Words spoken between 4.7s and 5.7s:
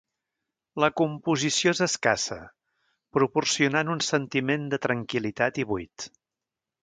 de tranquil·litat i